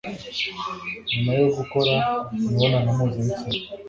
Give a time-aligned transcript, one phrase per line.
[1.11, 1.93] Nyuma yo gukora
[2.35, 3.67] imibonanompuzabitsina,